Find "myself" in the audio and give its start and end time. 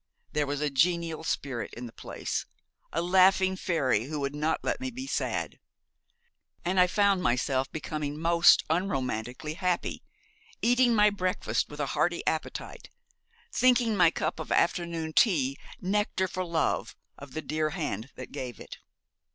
7.21-7.71